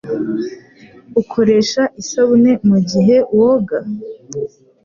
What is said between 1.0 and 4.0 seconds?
Ukoresha isabune mugihe woga?